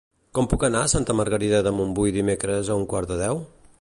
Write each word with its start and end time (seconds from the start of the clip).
Com 0.37 0.47
puc 0.53 0.63
anar 0.67 0.79
a 0.85 0.89
Santa 0.93 1.15
Margarida 1.19 1.59
de 1.67 1.73
Montbui 1.81 2.15
dimecres 2.17 2.73
a 2.73 2.79
un 2.81 2.89
quart 2.95 3.13
de 3.13 3.21
deu? 3.25 3.45